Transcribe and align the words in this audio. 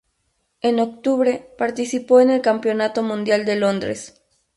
En 0.61 0.79
octubre 0.79 1.51
participó 1.59 2.21
en 2.21 2.31
el 2.31 2.41
Campeonato 2.41 3.03
Mundial 3.03 3.45
de 3.45 3.55
Londres. 3.55 4.19